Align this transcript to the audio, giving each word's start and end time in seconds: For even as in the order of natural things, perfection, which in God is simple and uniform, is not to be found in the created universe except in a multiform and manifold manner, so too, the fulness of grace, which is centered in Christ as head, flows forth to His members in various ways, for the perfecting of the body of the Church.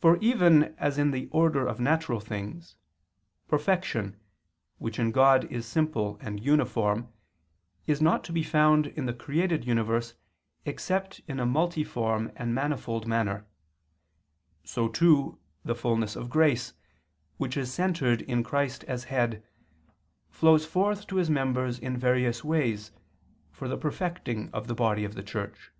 For 0.00 0.16
even 0.22 0.74
as 0.78 0.96
in 0.96 1.10
the 1.10 1.26
order 1.28 1.66
of 1.66 1.78
natural 1.78 2.20
things, 2.20 2.74
perfection, 3.48 4.18
which 4.78 4.98
in 4.98 5.10
God 5.10 5.44
is 5.52 5.66
simple 5.66 6.16
and 6.22 6.42
uniform, 6.42 7.12
is 7.86 8.00
not 8.00 8.24
to 8.24 8.32
be 8.32 8.42
found 8.42 8.86
in 8.86 9.04
the 9.04 9.12
created 9.12 9.66
universe 9.66 10.14
except 10.64 11.20
in 11.28 11.38
a 11.38 11.44
multiform 11.44 12.32
and 12.34 12.54
manifold 12.54 13.06
manner, 13.06 13.46
so 14.64 14.88
too, 14.88 15.38
the 15.66 15.74
fulness 15.74 16.16
of 16.16 16.30
grace, 16.30 16.72
which 17.36 17.58
is 17.58 17.70
centered 17.70 18.22
in 18.22 18.42
Christ 18.42 18.84
as 18.84 19.04
head, 19.04 19.44
flows 20.30 20.64
forth 20.64 21.06
to 21.08 21.16
His 21.16 21.28
members 21.28 21.78
in 21.78 21.98
various 21.98 22.42
ways, 22.42 22.90
for 23.50 23.68
the 23.68 23.76
perfecting 23.76 24.48
of 24.54 24.66
the 24.66 24.74
body 24.74 25.04
of 25.04 25.12
the 25.12 25.22
Church. 25.22 25.72